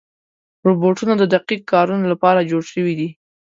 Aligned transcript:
روبوټونه 0.67 1.13
د 1.17 1.23
دقیق 1.33 1.61
کارونو 1.73 2.05
لپاره 2.13 2.47
جوړ 2.51 2.63
شوي 2.71 2.93
دي. 2.99 3.09